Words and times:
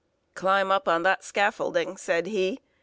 "Climb 0.33 0.71
up 0.71 0.87
on 0.87 1.03
that 1.03 1.23
scaffolding," 1.23 1.95
said 1.95 2.25
he. 2.25 2.59